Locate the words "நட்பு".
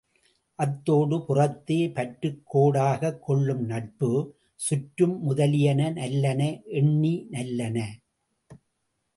3.65-4.11